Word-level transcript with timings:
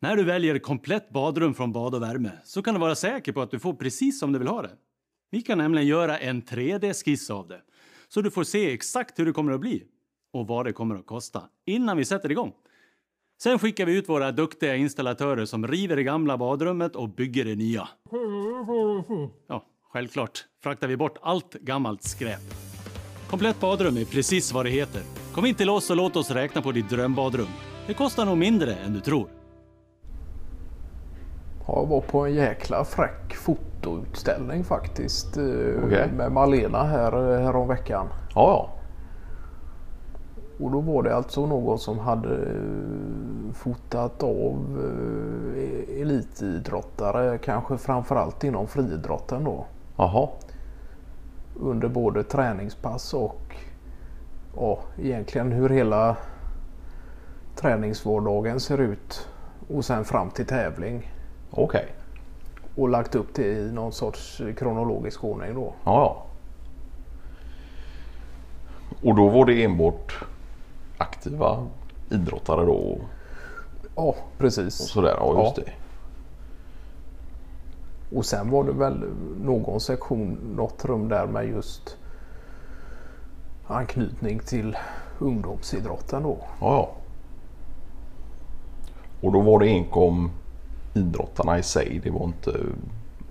När 0.00 0.16
du 0.16 0.24
väljer 0.24 0.58
komplett 0.58 1.10
badrum 1.10 1.54
från 1.54 1.72
Bad 1.72 1.94
och 1.94 2.02
värme 2.02 2.30
så 2.44 2.62
kan 2.62 2.74
du 2.74 2.80
vara 2.80 2.94
säker 2.94 3.32
på 3.32 3.42
att 3.42 3.50
du 3.50 3.58
får 3.58 3.74
precis 3.74 4.20
som 4.20 4.32
du 4.32 4.38
vill 4.38 4.48
ha 4.48 4.62
det. 4.62 4.72
Vi 5.30 5.42
kan 5.42 5.58
nämligen 5.58 5.86
göra 5.86 6.18
en 6.18 6.42
3D-skiss 6.42 7.30
av 7.30 7.48
det 7.48 7.60
så 8.08 8.20
du 8.20 8.30
får 8.30 8.44
se 8.44 8.72
exakt 8.72 9.18
hur 9.18 9.26
det 9.26 9.32
kommer 9.32 9.52
att 9.52 9.60
bli 9.60 9.82
och 10.32 10.46
vad 10.46 10.66
det 10.66 10.72
kommer 10.72 10.94
att 10.94 11.06
kosta 11.06 11.42
innan 11.66 11.96
vi 11.96 12.04
sätter 12.04 12.30
igång. 12.30 12.52
Sen 13.42 13.58
skickar 13.58 13.86
vi 13.86 13.96
ut 13.96 14.08
våra 14.08 14.32
duktiga 14.32 14.76
installatörer 14.76 15.44
som 15.44 15.68
river 15.68 15.96
det 15.96 16.02
gamla 16.02 16.38
badrummet 16.38 16.96
och 16.96 17.08
bygger 17.08 17.44
det 17.44 17.54
nya. 17.54 17.88
Ja, 19.48 19.64
självklart 19.92 20.44
fraktar 20.62 20.88
vi 20.88 20.96
bort 20.96 21.18
allt 21.22 21.52
gammalt 21.54 22.02
skräp. 22.02 22.40
Komplett 23.30 23.60
badrum 23.60 23.96
är 23.96 24.04
precis 24.04 24.52
vad 24.52 24.66
det 24.66 24.70
heter. 24.70 25.02
Kom 25.34 25.46
in 25.46 25.54
till 25.54 25.70
oss 25.70 25.90
och 25.90 25.96
låt 25.96 26.16
oss 26.16 26.30
räkna 26.30 26.62
på 26.62 26.72
ditt 26.72 26.90
drömbadrum. 26.90 27.48
Det 27.86 27.94
kostar 27.94 28.24
nog 28.24 28.38
mindre 28.38 28.74
än 28.74 28.94
du 28.94 29.00
tror. 29.00 29.28
Jag 31.68 31.86
var 31.86 32.00
på 32.00 32.26
en 32.26 32.34
jäkla 32.34 32.84
fräck 32.84 33.34
fotoutställning 33.34 34.64
faktiskt. 34.64 35.36
eh, 35.36 35.44
Okej. 35.84 36.10
Med 36.16 36.32
Malena 36.32 36.82
här, 36.82 37.38
här 37.42 37.56
om 37.56 37.68
veckan. 37.68 38.06
Ja, 38.34 38.50
ja. 38.50 38.70
Och 40.64 40.70
då 40.70 40.80
var 40.80 41.02
det 41.02 41.16
alltså 41.16 41.46
någon 41.46 41.78
som 41.78 41.98
hade 41.98 42.34
eh, 42.34 43.52
fotat 43.54 44.22
av 44.22 44.84
eh, 45.56 46.00
elitidrottare, 46.00 47.38
kanske 47.38 47.78
framförallt 47.78 48.44
inom 48.44 48.66
friidrotten 48.66 49.44
då. 49.44 49.66
Jaha. 49.96 50.28
Under 51.60 51.88
både 51.88 52.22
träningspass 52.22 53.14
och 53.14 53.56
ja, 54.56 54.78
egentligen 54.98 55.52
hur 55.52 55.68
hela 55.68 56.16
träningsvardagen 57.56 58.60
ser 58.60 58.78
ut. 58.78 59.28
Och 59.68 59.84
sen 59.84 60.04
fram 60.04 60.30
till 60.30 60.46
tävling. 60.46 61.12
Okej. 61.56 61.86
Och 62.76 62.88
lagt 62.88 63.14
upp 63.14 63.34
det 63.34 63.42
i 63.52 63.72
någon 63.72 63.92
sorts 63.92 64.42
kronologisk 64.56 65.24
ordning 65.24 65.54
då. 65.54 65.72
Ja, 65.84 65.92
ja. 65.92 66.22
Och 69.10 69.16
då 69.16 69.28
var 69.28 69.46
det 69.46 69.64
enbart 69.64 70.14
aktiva 70.98 71.66
idrottare 72.10 72.64
då 72.64 72.72
och 72.72 72.98
Ja, 73.96 74.14
precis. 74.38 74.74
sådär. 74.74 75.14
Ja, 75.18 75.44
just 75.44 75.58
Ja. 75.58 75.64
det. 75.66 75.72
Och 78.16 78.24
sen 78.26 78.50
var 78.50 78.64
det 78.64 78.72
väl 78.72 79.04
någon 79.40 79.80
sektion, 79.80 80.38
något 80.56 80.84
rum 80.84 81.08
där 81.08 81.26
med 81.26 81.48
just 81.48 81.96
anknytning 83.66 84.38
till 84.38 84.76
ungdomsidrotten 85.18 86.22
då. 86.22 86.38
Ja, 86.60 86.66
ja. 86.72 86.90
Och 89.20 89.32
då 89.32 89.40
var 89.40 89.58
det 89.58 89.66
enkom 89.68 90.30
idrottarna 90.96 91.58
i 91.58 91.62
sig. 91.62 92.00
Det 92.04 92.10
var 92.10 92.24
inte 92.24 92.50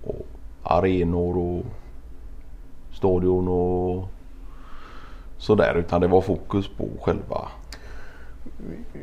och, 0.04 0.26
arenor 0.62 1.36
och 1.38 1.64
stadion 2.92 3.48
och 3.48 4.04
sådär. 5.38 5.74
Utan 5.74 6.00
det 6.00 6.08
var 6.08 6.20
fokus 6.20 6.68
på 6.68 6.88
själva. 7.02 7.48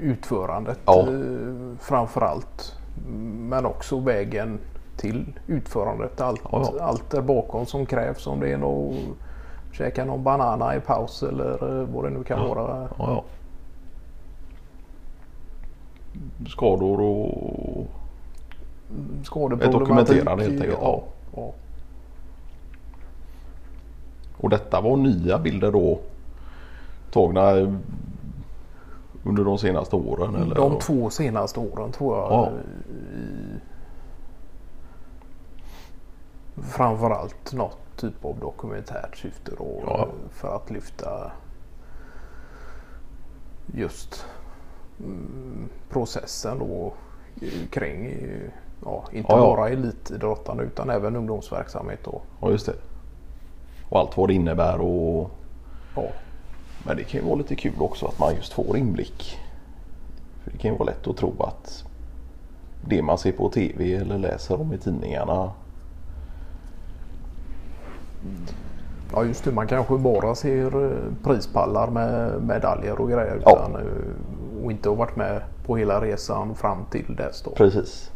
Utförandet 0.01 0.79
Ja. 0.85 0.99
eh, 0.99 1.77
framför 1.79 2.21
allt. 2.21 2.75
Men 3.39 3.65
också 3.65 3.99
vägen 3.99 4.59
till 4.97 5.25
utförandet. 5.47 6.21
Allt, 6.21 6.41
Ja, 6.51 6.73
ja. 6.77 6.83
allt 6.83 7.09
där 7.09 7.21
bakom 7.21 7.65
som 7.65 7.85
krävs. 7.85 8.27
Om 8.27 8.39
det 8.39 8.51
är 8.51 8.57
något 8.57 8.95
käka 9.71 10.05
någon 10.05 10.23
banana 10.23 10.75
i 10.75 10.79
paus 10.79 11.23
eller 11.23 11.79
eh, 11.81 11.87
vad 11.87 12.03
det 12.03 12.09
nu 12.09 12.23
kan 12.23 12.39
vara. 12.49 12.81
Ja, 12.81 12.89
ja. 12.97 13.23
Skador 16.49 17.01
och 17.01 17.62
Skadeproblematik. 19.23 19.79
dokumenterande 19.79 20.43
helt 20.43 20.61
enkelt, 20.61 20.79
Ja, 20.81 21.03
ja. 21.35 21.53
Och 24.37 24.49
detta 24.49 24.81
var 24.81 24.97
nya 24.97 25.39
bilder 25.39 25.71
då 25.71 25.99
tagna 27.11 27.51
under 29.23 29.43
de 29.43 29.57
senaste 29.57 29.95
åren? 29.95 30.35
Eller? 30.35 30.55
De 30.55 30.79
två 30.79 31.09
senaste 31.09 31.59
åren 31.59 31.91
tror 31.91 32.17
jag. 32.17 32.31
Ja. 32.31 32.51
I, 32.89 33.59
framförallt 36.61 37.53
något 37.53 37.77
typ 37.95 38.25
av 38.25 38.39
dokumentärt 38.39 39.17
syfte 39.17 39.51
då. 39.57 39.83
Ja. 39.85 40.07
För 40.29 40.55
att 40.55 40.71
lyfta 40.71 41.31
just 43.73 44.25
mm, 44.99 45.69
processen 45.89 46.59
då 46.59 46.93
kring 47.69 48.17
ja, 48.85 49.03
inte 49.11 49.31
Ja, 49.31 49.37
ja. 49.37 49.55
bara 49.55 49.69
elitidrottande 49.69 50.63
utan 50.63 50.89
även 50.89 51.15
ungdomsverksamhet 51.15 51.99
då. 52.03 52.21
Ja 52.41 52.49
just 52.49 52.65
det. 52.65 52.73
Och 53.89 53.99
allt 53.99 54.17
vad 54.17 54.29
det 54.29 54.33
innebär 54.33 54.81
och 54.81 55.31
Ja, 55.95 56.03
Men 56.85 56.97
det 56.97 57.03
kan 57.03 57.19
ju 57.21 57.25
vara 57.27 57.35
lite 57.35 57.55
kul 57.55 57.73
också 57.79 58.05
att 58.05 58.19
man 58.19 58.35
just 58.35 58.53
får 58.53 58.77
inblick. 58.77 59.39
För 60.43 60.51
det 60.51 60.57
kan 60.57 60.71
ju 60.71 60.77
vara 60.77 60.89
lätt 60.89 61.07
att 61.07 61.17
tro 61.17 61.33
att 61.39 61.83
det 62.87 63.01
man 63.01 63.17
ser 63.17 63.31
på 63.31 63.49
tv 63.49 63.93
eller 63.95 64.17
läser 64.17 64.61
om 64.61 64.73
i 64.73 64.77
tidningarna. 64.77 65.51
Ja 69.13 69.23
just 69.25 69.43
det, 69.43 69.51
man 69.51 69.67
kanske 69.67 69.97
bara 69.97 70.35
ser 70.35 70.85
eh, 70.91 70.97
prispallar 71.23 71.87
med 71.87 72.41
medaljer 72.41 73.01
och 73.01 73.09
grejer. 73.09 73.41
Ja. 73.45 73.51
Utan, 73.51 73.75
eh, 73.81 74.63
och 74.65 74.71
inte 74.71 74.89
har 74.89 74.95
varit 74.95 75.15
med 75.15 75.41
på 75.65 75.77
hela 75.77 76.01
resan 76.01 76.55
fram 76.55 76.85
till 76.91 77.15
dess 77.15 77.41
då. 77.41 77.51
Precis. 77.51 78.11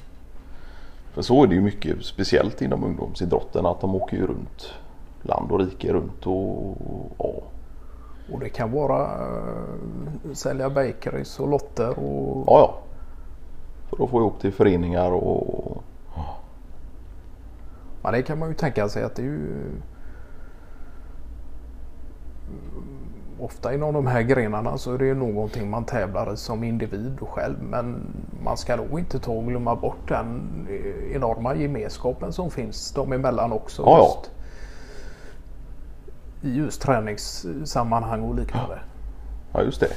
För 1.18 1.22
så 1.24 1.44
är 1.44 1.48
det 1.48 1.56
ju 1.56 1.62
mycket 1.62 2.06
speciellt 2.06 2.62
inom 2.62 2.84
ungdomsidrotten 2.84 3.66
att 3.66 3.82
de 3.82 3.96
åker 3.96 4.18
ju 4.18 4.28
runt 4.28 4.74
land 5.22 5.52
och 5.52 5.60
rike 5.60 5.94
runt 5.94 6.28
och 6.28 6.78
ja. 7.18 7.34
Och 8.34 8.40
det 8.40 8.50
kan 8.50 8.72
vara 8.72 9.04
eh, 9.04 10.34
sälja 10.34 10.70
bakeries 10.70 11.40
och 11.40 11.48
lotter 11.48 12.00
och 12.00 12.44
Ja, 12.48 12.60
ja. 12.60 12.78
För 13.90 14.04
att 14.04 14.10
få 14.10 14.20
ihop 14.20 14.40
till 14.40 14.54
föreningar 14.54 15.12
och 15.12 15.84
ja, 18.04 18.12
det 18.12 18.22
kan 18.22 18.40
man 18.40 18.50
ju 18.50 18.56
tänka 18.56 18.90
sig 18.90 19.04
att 19.04 19.16
det 19.16 19.22
är 19.22 19.26
ju 19.26 19.72
Ofta 23.40 23.74
inom 23.74 23.94
de 23.94 24.08
här 24.08 24.22
grenarna 24.22 24.78
så 24.78 24.94
är 24.94 24.98
det 24.98 25.06
ju 25.06 25.16
någonting 25.16 25.70
man 25.70 25.86
tävlar 25.86 26.34
i 26.34 26.38
som 26.38 26.64
individ 26.64 27.18
och 27.22 27.30
själv. 27.30 27.56
Men 27.64 28.02
man 28.44 28.58
ska 28.58 28.76
nog 28.76 29.00
inte 29.00 29.20
ta 29.20 29.32
och 29.32 29.46
glömma 29.48 29.76
bort 29.76 30.08
den 30.08 30.42
enorma 31.14 31.56
gemenskapen 31.56 32.34
som 32.34 32.52
finns 32.52 32.92
dem 32.92 33.12
emellan 33.14 33.52
också. 33.52 33.82
Ja, 33.86 33.98
ja. 33.98 34.06
just, 34.06 34.32
I 36.42 36.58
just 36.58 36.82
träningssammanhang 36.82 38.24
och 38.24 38.36
liknande. 38.36 38.80
ja 39.54 39.62
just 39.62 39.80
det. 39.80 39.90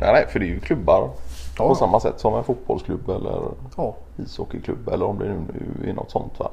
Nej, 0.00 0.12
nej, 0.12 0.26
för 0.28 0.38
det 0.38 0.44
är 0.44 0.48
ju 0.48 0.60
klubbar 0.60 1.10
Ja. 1.58 1.68
på 1.68 1.74
samma 1.74 2.00
sätt 2.00 2.20
som 2.20 2.34
en 2.34 2.44
fotbollsklubb 2.44 3.08
eller 3.10 3.40
Ja, 3.76 3.94
ishockeyklubb 4.16 4.88
eller 4.88 5.06
om 5.06 5.18
det 5.18 5.24
nu 5.28 5.90
är 5.90 5.94
något 5.94 6.10
sånt 6.10 6.38
va. 6.38 6.50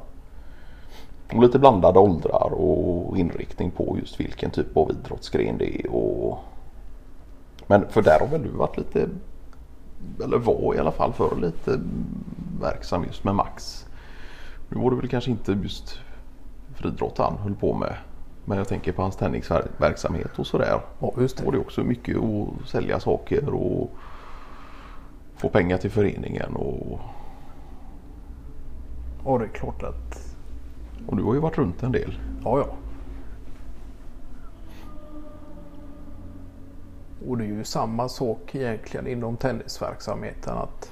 Och 1.34 1.42
lite 1.42 1.60
blandade 1.60 2.00
åldrar 2.00 2.54
och 2.54 3.18
inriktning 3.18 3.72
på 3.72 3.98
just 4.00 4.20
vilken 4.20 4.52
typ 4.52 4.78
av 4.78 4.92
idrottsgren 4.92 5.58
det 5.58 5.86
är. 5.86 5.96
Och... 5.96 6.40
Men 7.68 7.88
för 7.90 8.02
där 8.02 8.20
har 8.20 8.28
väl 8.28 8.44
du 8.44 8.50
varit 8.50 8.78
lite, 8.78 9.10
eller 10.24 10.38
var 10.38 10.76
i 10.76 10.80
alla 10.80 10.92
fall 10.92 11.14
för 11.14 11.36
lite 11.36 11.80
verksam 12.62 13.04
just 13.04 13.24
med 13.24 13.36
Max. 13.36 13.86
Nu 14.70 14.82
var 14.82 14.92
det 14.92 14.98
väl 14.98 15.08
kanske 15.08 15.32
inte 15.32 15.52
just 15.52 16.00
friidrott 16.76 17.18
han 17.18 17.38
höll 17.38 17.56
på 17.56 17.74
med. 17.74 17.96
Men 18.46 18.58
jag 18.58 18.68
tänker 18.68 18.92
på 18.92 19.02
hans 19.02 19.16
tennisverksamhet 19.16 20.40
och 20.40 20.48
sådär. 20.48 20.82
ja 21.00 21.14
just 21.18 21.38
det. 21.38 21.46
Och 21.46 21.52
det 21.52 21.58
är 21.58 21.62
också 21.62 21.84
mycket 21.84 22.18
att 22.18 22.70
sälja 22.70 23.00
saker 23.00 23.50
och 23.54 23.92
få 25.36 25.50
pengar 25.50 25.78
till 25.78 25.92
föreningen. 25.92 26.56
Och, 26.56 27.00
Ja, 29.26 29.38
det 29.38 29.46
är 29.46 29.50
klart 29.50 29.84
att 29.84 30.29
och 31.10 31.18
du 31.18 31.24
har 31.24 31.34
ju 31.34 31.40
varit 31.40 31.58
runt 31.58 31.84
en 31.84 31.92
del. 31.92 32.20
Ja, 32.44 32.60
ja. 32.60 32.68
Och 37.28 37.38
det 37.38 37.44
är 37.44 37.48
ju 37.48 37.64
samma 37.64 38.10
sak 38.10 38.56
egentligen 38.56 39.08
inom 39.08 39.38
tennisverksamheten. 39.38 40.58
att 40.58 40.92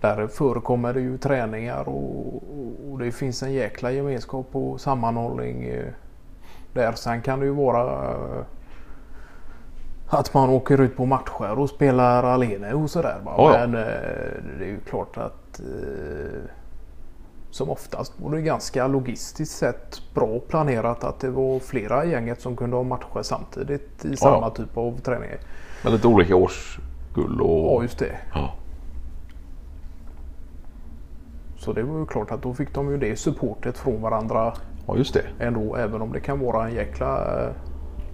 Där 0.00 0.26
förekommer 0.26 0.94
det 0.94 1.00
ju 1.00 1.18
träningar 1.18 1.88
och, 1.88 2.42
och 2.90 2.98
det 2.98 3.12
finns 3.12 3.42
en 3.42 3.52
jäkla 3.52 3.90
gemenskap 3.90 4.46
och 4.52 4.80
sammanhållning. 4.80 5.64
eh, 5.64 5.86
Där 6.72 6.92
sen 6.92 7.22
kan 7.22 7.40
det 7.40 7.46
ju 7.46 7.52
vara 7.52 8.10
eh, 8.10 8.44
att 10.08 10.34
man 10.34 10.50
åker 10.50 10.80
ut 10.80 10.96
på 10.96 11.06
matcher 11.06 11.58
och 11.58 11.70
spelar 11.70 12.22
alene 12.22 12.72
och 12.74 12.90
sådär. 12.90 13.20
va. 13.24 13.34
Ja, 13.36 13.58
ja. 13.60 13.66
Men 13.66 13.74
eh, 13.74 13.88
det 14.58 14.64
är 14.64 14.68
ju 14.68 14.80
klart 14.80 15.16
att 15.16 15.60
som 17.50 17.70
oftast 17.70 18.12
var 18.20 18.30
det 18.30 18.42
ganska 18.42 18.86
logistiskt 18.86 19.58
sett 19.58 20.02
bra 20.14 20.38
planerat 20.48 21.04
att 21.04 21.20
det 21.20 21.30
var 21.30 21.58
flera 21.58 22.04
i 22.04 22.10
gänget 22.10 22.40
som 22.40 22.56
kunde 22.56 22.76
ha 22.76 22.82
matcher 22.82 23.22
samtidigt 23.22 24.04
i 24.04 24.16
samma 24.16 24.36
ja. 24.36 24.50
typ 24.50 24.76
av 24.76 25.00
träning. 25.00 25.30
Med 25.84 25.92
lite 25.92 26.08
olika 26.08 26.36
årskull 26.36 27.40
och... 27.40 27.76
Ja, 27.76 27.82
just 27.82 27.98
det. 27.98 28.18
Ja. 28.34 28.54
Så 31.58 31.72
det 31.72 31.82
var 31.82 31.98
ju 31.98 32.06
klart 32.06 32.30
att 32.30 32.42
då 32.42 32.54
fick 32.54 32.74
de 32.74 32.90
ju 32.90 32.98
det 32.98 33.16
supportet 33.16 33.78
från 33.78 34.02
varandra 34.02 34.52
Ja, 34.86 34.96
just 34.96 35.14
det. 35.14 35.24
ändå. 35.38 35.76
Även 35.76 36.02
om 36.02 36.12
det 36.12 36.20
kan 36.20 36.40
vara 36.40 36.68
en 36.68 36.74
jäkla 36.74 37.40
eh, 37.42 37.50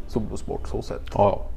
solosport 0.07 0.69
så 0.69 0.83
sett. 0.83 1.03
Ja, 1.15 1.15
ja. 1.15 1.56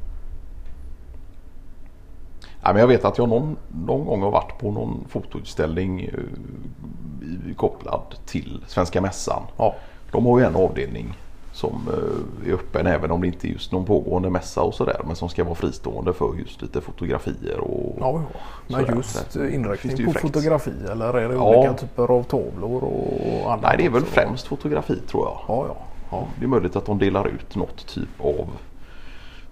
Ja, 2.64 2.74
men 2.74 2.80
jag 2.80 2.88
vet 2.88 3.06
att 3.06 3.18
jag 3.18 3.30
någon, 3.30 3.58
någon 3.86 4.06
gång 4.06 4.22
har 4.22 4.32
varit 4.32 4.58
på 4.60 4.72
någon 4.72 5.06
fotoutställning 5.10 6.02
eh, 6.02 7.56
kopplad 7.56 8.02
till 8.26 8.64
Svenska 8.68 9.02
Mässan. 9.02 9.44
Ja, 9.58 9.76
De 10.12 10.26
har 10.26 10.40
ju 10.40 10.46
en 10.46 10.56
avdelning 10.56 11.18
som 11.52 11.82
eh, 11.88 12.50
är 12.50 12.54
öppen 12.54 12.88
även 12.88 13.12
om 13.12 13.22
det 13.22 13.28
inte 13.28 13.48
är 13.48 13.50
just 13.50 13.72
någon 13.72 13.86
pågående 13.86 14.30
mässa 14.30 14.62
och 14.62 14.74
sådär. 14.74 15.02
Men 15.08 15.16
som 15.16 15.30
ska 15.30 15.44
vara 15.44 15.56
fristående 15.56 16.14
för 16.14 16.36
just 16.40 16.62
lite 16.62 16.82
fotografier 16.82 17.60
och 17.60 17.96
ja, 18.00 18.22
ja. 18.34 18.40
Men 18.68 18.96
just 18.98 19.36
inriktning 19.36 20.06
på 20.06 20.12
fräckt. 20.12 20.22
fotografi 20.22 20.72
eller 20.92 21.14
är 21.14 21.30
det 21.30 21.36
Ja. 21.36 21.56
olika 21.58 21.74
typer 21.74 22.12
av 22.12 22.24
tavlor 22.24 22.84
och 22.84 23.52
annat? 23.52 23.62
Nej, 23.64 23.76
det 23.78 23.86
är 23.86 23.90
väl 23.90 24.04
främst 24.06 24.48
fotografi 24.48 25.00
tror 25.08 25.26
jag. 25.26 25.38
Ja, 25.48 25.66
ja. 25.68 25.76
ja. 26.12 26.24
Det 26.40 26.44
är 26.46 26.48
möjligt 26.48 26.76
att 26.76 26.86
de 26.86 26.98
delar 27.00 27.28
ut 27.28 27.56
något 27.56 27.88
typ 27.88 28.10
av 28.22 28.48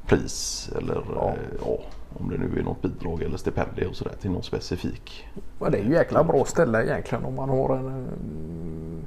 pris 0.07 0.69
eller 0.77 0.95
Ja. 0.95 1.03
ja. 1.15 1.33
ja, 1.65 1.77
om 2.19 2.29
det 2.29 2.37
nu 2.37 2.59
är 2.59 2.63
något 2.63 2.81
bidrag 2.81 3.21
eller 3.21 3.37
stipendium 3.37 3.89
och 3.89 3.95
sådär 3.95 4.13
till 4.21 4.31
någon 4.31 4.43
specifik. 4.43 5.27
Men 5.59 5.71
det 5.71 5.77
är 5.77 5.83
ju 5.83 5.93
jäkla 5.93 6.23
bra 6.23 6.45
ställe 6.45 6.83
egentligen 6.83 7.25
om 7.25 7.35
man 7.35 7.49
har 7.49 7.75
en 7.75 7.87
mm, 7.87 9.05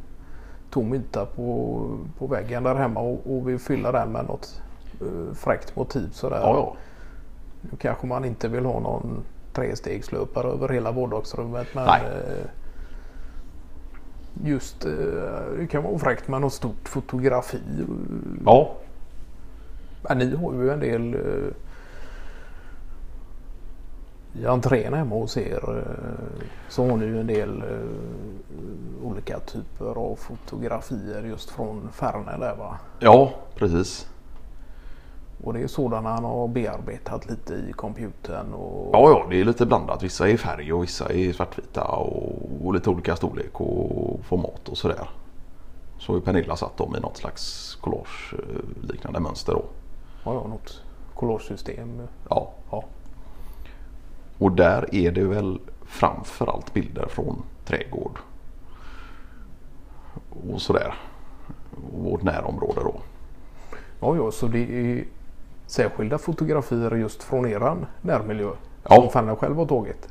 tom 0.70 0.94
yta 0.94 1.26
på, 1.26 1.80
på 2.18 2.26
väggen 2.26 2.62
där 2.62 2.74
hemma 2.74 3.00
och, 3.00 3.36
och 3.36 3.48
vill 3.48 3.58
fylla 3.58 3.92
den 3.92 4.12
med 4.12 4.24
något 4.24 4.62
uh, 5.02 5.34
fräckt 5.34 5.76
motiv 5.76 6.08
sådär. 6.12 6.40
Ja, 6.42 6.54
ja. 6.56 6.76
Nu 7.60 7.76
kanske 7.78 8.06
man 8.06 8.24
inte 8.24 8.48
vill 8.48 8.64
ha 8.64 8.80
någon 8.80 9.22
trestegslöpare 9.52 10.48
över 10.48 10.68
hela 10.68 10.92
vardagsrummet 10.92 11.66
men 11.74 11.86
Nej. 11.86 12.02
eh, 12.04 12.46
just 14.44 14.84
eh, 14.84 14.92
det 15.58 15.66
kan 15.66 15.82
vara 15.82 15.98
fräckt 15.98 16.28
med 16.28 16.40
något 16.40 16.52
stort 16.52 16.88
fotografi. 16.88 17.60
ja. 18.44 18.76
Men 20.02 20.18
ni 20.18 20.36
har 20.36 20.52
ju 20.52 20.70
en 20.70 20.80
del 20.80 21.14
eh, 21.14 21.52
i 24.32 24.46
entrén 24.46 24.94
hemma 24.94 25.14
hos 25.14 25.36
er 25.36 25.78
eh, 25.78 26.44
så 26.68 26.90
har 26.90 26.96
ni 26.96 27.04
ju 27.04 27.20
en 27.20 27.26
del 27.26 27.62
eh, 27.62 29.06
olika 29.06 29.38
typer 29.40 29.98
av 29.98 30.16
fotografier 30.16 31.22
just 31.22 31.50
från 31.50 31.88
Färne 31.92 32.38
där 32.38 32.56
va? 32.56 32.78
ja, 32.98 33.32
precis. 33.54 34.06
Och 35.44 35.52
det 35.52 35.62
är 35.62 35.66
sådana 35.66 36.10
han 36.10 36.24
har 36.24 36.48
bearbetat 36.48 37.30
lite 37.30 37.54
i 37.54 37.72
computern 37.72 38.52
och 38.52 38.90
Ja, 38.92 39.10
ja, 39.10 39.26
det 39.30 39.40
är 39.40 39.44
lite 39.44 39.66
blandat. 39.66 40.02
Vissa 40.02 40.28
är 40.28 40.36
färg 40.36 40.72
och 40.72 40.82
vissa 40.82 41.12
är 41.12 41.32
svartvita 41.32 41.84
och, 41.84 42.66
och 42.66 42.74
lite 42.74 42.90
olika 42.90 43.16
storlek 43.16 43.60
och 43.60 44.20
format 44.24 44.68
och 44.68 44.78
sådär. 44.78 45.08
Så 45.98 46.12
har 46.12 46.20
Pernilla 46.20 46.56
satt 46.56 46.76
dem 46.76 46.96
i 46.96 47.00
något 47.00 47.16
slags 47.16 47.74
collage 47.80 48.34
liknande 48.82 49.20
mönster 49.20 49.52
då. 49.52 49.64
Ja, 50.24 50.34
ja, 50.34 50.46
något 50.48 50.82
collagesystem. 51.14 52.08
Ja. 52.28 52.50
Ja. 52.70 52.84
Och 54.38 54.52
där 54.52 54.94
är 54.94 55.10
det 55.12 55.24
väl 55.24 55.60
framförallt 55.86 56.74
bilder 56.74 57.06
från 57.08 57.42
trädgård. 57.64 58.18
Och 60.52 60.62
sådär. 60.62 60.94
Vårt 62.02 62.22
närområde 62.22 62.80
då. 62.80 62.94
ja, 64.00 64.16
ja, 64.16 64.30
så 64.30 64.46
det 64.46 64.58
är 64.58 65.04
särskilda 65.66 66.18
fotografier 66.18 66.90
just 66.96 67.22
från 67.22 67.46
eran 67.46 67.86
närmiljö 68.02 68.50
Ja. 68.88 68.94
som 68.96 69.08
Färne 69.10 69.36
själv 69.36 69.56
har 69.56 69.66
tagit. 69.66 70.08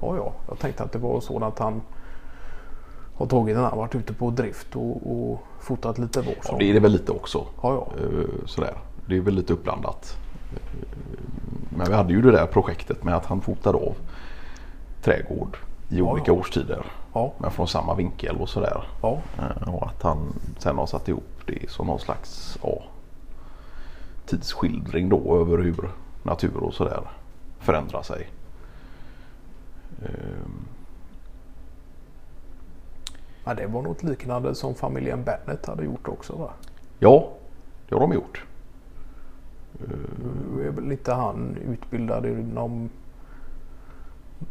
Ja, 0.00 0.16
ja, 0.16 0.32
jag 0.48 0.58
tänkte 0.58 0.82
att 0.82 0.92
det 0.92 0.98
var 0.98 1.20
så 1.20 1.44
att 1.44 1.58
han 1.58 1.82
har 3.14 3.26
tagit 3.26 3.56
när 3.56 3.62
han 3.62 3.78
varit 3.78 3.94
ute 3.94 4.12
på 4.12 4.30
drift 4.30 4.76
och, 4.76 5.12
och 5.12 5.40
fotat 5.60 5.98
lite 5.98 6.20
var 6.20 6.34
Ja, 6.48 6.56
det 6.58 6.70
är 6.70 6.74
det 6.74 6.80
väl 6.80 6.92
lite 6.92 7.12
också. 7.12 7.46
Ja, 7.62 7.74
ja. 7.74 8.04
Eh, 8.04 8.46
Sådär. 8.46 8.74
Det 9.06 9.16
är 9.16 9.20
väl 9.20 9.34
lite 9.34 9.52
uppblandat. 9.52 10.16
Men 11.68 11.86
vi 11.88 11.94
hade 11.94 12.12
ju 12.12 12.22
det 12.22 12.30
där 12.32 12.46
projektet 12.46 13.04
med 13.04 13.16
att 13.16 13.26
han 13.26 13.40
fotade 13.40 13.78
av 13.78 13.94
trädgård 15.02 15.56
i 15.88 15.98
Ja, 15.98 16.04
olika 16.04 16.32
ja. 16.32 16.38
årstider. 16.38 16.84
Ja, 17.14 17.32
Men 17.38 17.50
från 17.50 17.68
samma 17.68 17.94
vinkel 17.94 18.36
och 18.36 18.48
sådär. 18.48 18.82
ja, 19.02 19.18
Eh, 19.38 19.74
Och 19.74 19.86
att 19.86 20.02
han 20.02 20.32
sen 20.58 20.78
har 20.78 20.86
satt 20.86 21.08
ihop 21.08 21.42
det 21.46 21.70
som 21.70 21.86
någon 21.86 22.00
slags 22.00 22.58
ja, 22.62 22.82
tidsskildring 24.26 25.08
då 25.08 25.40
över 25.40 25.58
hur 25.58 25.90
natur 26.22 26.56
och 26.56 26.74
sådär 26.74 27.00
förändrar 27.58 28.02
sig. 28.02 28.28
Ehm, 30.04 30.66
ja, 33.44 33.54
det 33.54 33.66
var 33.66 33.82
något 33.82 34.02
liknande 34.02 34.54
som 34.54 34.74
familjen 34.74 35.24
Bennett 35.24 35.66
hade 35.66 35.84
gjort 35.84 36.08
också 36.08 36.36
va? 36.36 36.50
Ja, 36.98 37.28
det 37.88 37.94
har 37.94 38.00
de 38.00 38.12
gjort. 38.12 38.44
Nu 40.54 40.66
är 40.66 40.70
väl 40.70 40.92
inte 40.92 41.12
han 41.12 41.56
utbildad 41.56 42.26
inom 42.26 42.90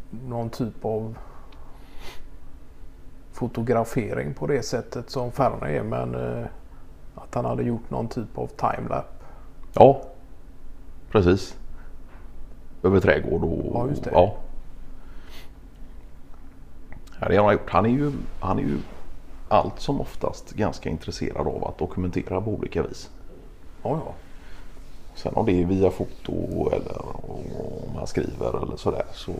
någon 0.10 0.50
typ 0.50 0.86
av 0.86 1.18
fotografering 3.32 4.34
på 4.34 4.48
det 4.48 4.62
sättet 4.62 5.10
som 5.10 5.32
Färne 5.32 5.78
är 5.78 5.84
men 5.84 6.16
eh, 6.16 6.46
att 7.16 7.36
han 7.36 7.46
hade 7.46 7.64
gjort 7.64 7.90
någon 7.90 8.08
typ 8.08 8.38
av 8.38 8.48
timelap. 8.48 9.24
Ja, 9.74 10.02
precis. 11.12 11.58
Över 12.84 13.00
trädgård 13.00 13.44
och... 13.44 13.72
Ja, 13.74 13.88
just 13.90 14.04
det. 14.04 14.12
Ja, 14.14 14.36
det 17.20 17.38
har 17.38 17.44
han 17.44 17.54
gjort. 17.54 17.70
Han 17.70 17.86
är, 17.86 17.90
ju, 17.90 18.12
han 18.40 18.60
är 18.60 18.64
ju 18.64 18.78
allt 19.50 19.80
som 19.80 20.02
oftast 20.02 20.54
ganska 20.54 20.90
intresserad 20.90 21.48
av 21.48 21.66
att 21.66 21.78
dokumentera 21.78 22.42
på 22.42 22.52
olika 22.52 22.84
vis. 22.84 23.10
Ja, 23.84 24.02
ja. 24.06 24.14
Sen 25.24 25.34
om 25.36 25.46
det 25.46 25.62
är 25.62 25.66
via 25.66 25.90
foto 25.92 26.34
eller 26.74 27.06
om 27.32 27.94
man 27.96 28.08
skriver 28.08 28.64
eller 28.64 28.78
sådär 28.78 29.06
så 29.14 29.32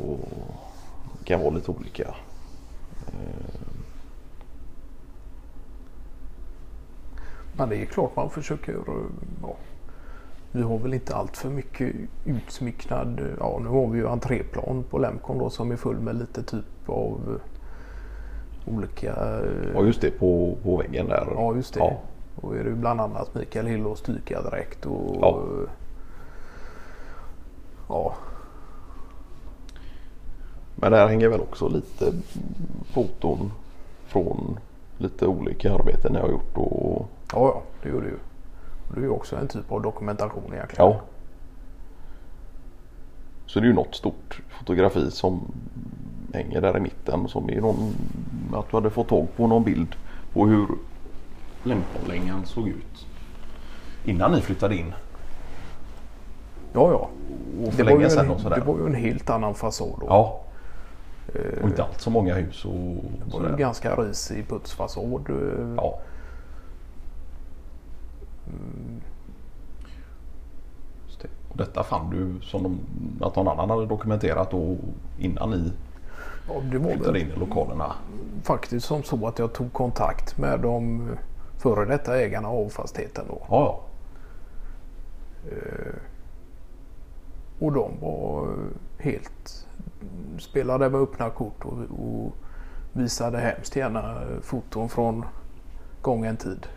kan 1.24 1.40
det 1.40 1.46
vara 1.46 1.56
lite 1.56 1.72
olika. 1.72 2.16
Men 7.58 7.70
det 7.70 7.82
är 7.82 7.86
klart 7.86 8.16
man 8.16 8.30
försöker. 8.30 8.74
eh, 8.74 9.06
Ja. 9.42 9.56
Vi 10.52 10.62
har 10.62 10.78
väl 10.78 10.94
inte 10.94 11.16
allt 11.16 11.38
för 11.38 11.50
mycket 11.50 11.96
utsmycknad. 12.26 13.20
eh, 13.20 13.26
Ja, 13.40 13.60
nu 13.64 13.68
har 13.70 13.88
vi 13.88 13.98
ju 14.00 14.08
entréplan 14.08 14.84
på 14.90 14.98
Lemcon 14.98 15.38
då 15.38 15.50
som 15.50 15.72
är 15.72 15.76
full 15.76 16.00
med 16.00 16.16
lite 16.16 16.44
typ 16.44 16.66
av 16.90 17.40
eh, 18.68 18.74
olika. 18.76 19.12
eh, 19.40 19.70
Ja 19.74 19.84
just 19.86 20.02
det 20.02 20.12
på, 20.12 20.58
på 20.64 20.78
väggen 20.78 21.08
där. 21.08 21.28
Ja, 21.36 21.56
just 21.56 21.74
det. 21.74 21.80
Ja. 21.80 22.00
Då 22.42 22.52
är 22.52 22.64
det 22.64 22.72
bland 22.72 23.02
annat 23.02 23.36
Mikael 23.36 23.68
Hillås 23.68 24.02
dykardräkt 24.02 24.86
och 24.86 25.18
Ja. 25.22 25.44
ja, 27.90 28.14
Men 30.76 30.92
där 30.92 31.08
hänger 31.08 31.28
väl 31.28 31.42
också 31.42 31.68
lite 31.68 32.14
foton 32.94 33.52
från 34.08 34.60
lite 34.98 35.28
olika 35.28 35.74
arbeten 35.74 36.14
jag 36.14 36.22
har 36.22 36.30
gjort. 36.30 36.58
Och, 36.58 37.10
ja, 37.34 37.40
ja, 37.54 37.62
det 37.84 37.90
gör 37.90 38.02
det 38.02 38.08
ju. 38.08 38.18
Det 38.94 39.00
är 39.00 39.04
ju 39.04 39.10
också 39.10 39.36
en 39.36 39.48
typ 39.48 39.72
av 39.72 39.82
dokumentation 39.82 40.54
egentligen. 40.54 40.86
ja. 40.92 41.02
Så 43.46 43.60
det 43.60 43.66
är 43.66 43.68
ju 43.68 43.74
något 43.74 43.96
stort 43.96 44.42
fotografi 44.50 45.12
som 45.12 45.42
hänger 46.34 46.62
där 46.62 46.78
i 46.78 46.80
mitten 46.80 47.28
som 47.28 47.50
är 47.50 47.62
någon, 47.62 47.94
att 48.54 48.70
du 48.72 48.78
hade 48.78 48.90
fått 48.90 49.08
tag 49.08 49.28
på 49.36 49.48
någon 49.48 49.64
bild 49.64 49.96
på 50.34 50.48
hur 50.48 50.68
Lemkonlängan 51.64 52.46
såg 52.46 52.68
ut 52.68 53.06
innan 54.06 54.32
ni 54.32 54.42
flyttade 54.42 54.76
in. 54.76 54.94
ja. 56.74 56.92
ja. 56.92 57.10
Och 57.66 57.74
Det, 57.78 57.84
var 57.84 57.92
länge 57.92 58.04
ju 58.04 58.10
sedan 58.10 58.26
en, 58.26 58.32
och 58.32 58.40
sådär. 58.42 58.56
det 58.56 58.66
var 58.66 58.78
ju 58.78 58.86
en 58.86 58.96
helt 58.96 59.30
annan 59.30 59.54
fasad 59.56 59.88
då. 60.00 60.06
Ja. 60.10 60.42
Och 61.62 61.68
inte 61.70 61.84
allt 61.84 62.02
så 62.02 62.10
många 62.10 62.34
hus 62.36 62.66
och 62.66 62.72
Det 62.74 62.80
var 62.80 63.26
ju 63.26 63.32
sådär. 63.32 63.50
en 63.50 63.58
ganska 63.58 63.96
risig 63.96 64.48
putsfasad. 64.50 65.30
eh, 65.30 65.74
Ja. 65.78 66.00
Det. 71.22 71.28
Och 71.50 71.58
detta 71.58 71.84
fann 71.84 72.10
du 72.10 72.46
som 72.46 72.64
de, 72.64 72.80
att 73.26 73.36
någon 73.36 73.48
annan 73.48 73.70
hade 73.70 73.86
dokumenterat 73.86 74.52
då 74.52 74.78
innan 75.20 75.50
ni 75.52 75.72
Ja, 76.48 76.54
det 76.72 76.78
var 76.78 76.92
flyttade 76.92 77.20
in 77.20 77.28
i 77.36 77.40
lokalerna? 77.40 77.94
faktiskt 78.44 78.86
som 78.86 79.04
så 79.04 79.28
att 79.28 79.40
jag 79.40 79.54
tog 79.54 79.74
kontakt 79.74 80.38
med 80.38 80.60
de 80.60 81.08
före 81.60 81.86
detta 81.86 82.20
ägarna 82.20 82.48
av 82.48 82.70
fastigheten 82.70 83.26
då. 83.28 83.42
Ja, 83.50 83.82
Och 87.60 87.72
de 87.72 88.00
var 88.02 88.48
helt 88.98 89.66
spelade 90.40 90.90
med 90.90 91.02
öppna 91.02 91.30
kort 91.30 91.66
och, 91.66 91.78
och 92.00 92.34
visade 92.94 93.38
hemskt 93.38 93.76
gärna 93.76 94.22
foton 94.42 94.90
från 94.90 95.26
gången 96.02 96.38
tid. 96.38 96.68